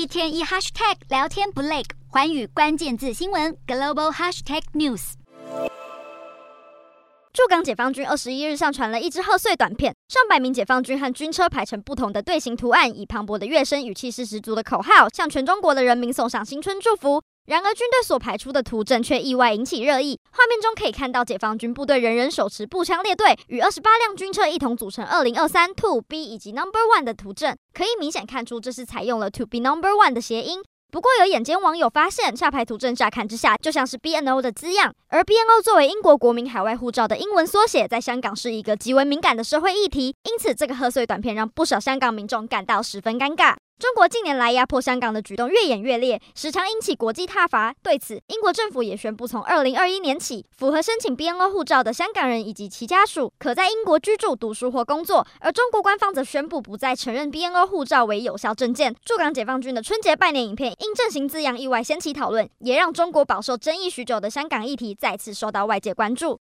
[0.00, 5.12] 一天一 hashtag 聊天不累，寰宇关键字新闻 global hashtag news。
[7.34, 17.20] 驻港解放军二十一日上传了一支贺岁短片，上百名解放军和军车排成不同的队形图案，以磅礴的乐声与气势十足的口号，向全中国的人民送上新春祝福。
[17.50, 20.16] 然而，军队所排出的图阵却意外引起热议。
[20.30, 30.62] 画面中可以看到，解放军部队人人手持步枪列队，与二十八辆军车一同组成“二零二三 To B” 以及 “Number One” 的图阵，可以明显看出这是采用了 “To Be Number One” 的谐音。
[30.92, 43.56] 不过，有眼尖网友发现，下排图阵乍看之下就像是 BNO 的字样，而 BNO 作为英国国民海外护照的英文缩写，在香港是一个极为敏感的社会议题，因此这个贺岁短片让不少香港民众感到十分尴尬。
[43.80, 47.74] 中国近年来压迫香港的举动越演越烈，时常引起国际挞伐。
[47.82, 55.26] 对此，英国政府也宣布，从二零二一年起，符合申请 BNO 护照的香港人以及其家属，可在英国居住、读书或工作。
[55.38, 58.94] 而中国官方则宣布，不再承认 BNO 护照为有效证件。
[59.02, 66.38] 驻港解放军的春节拜年影片因“振兴”字样意外掀起讨论，也让中国饱受争议许久的香港议题再次受到外界关注。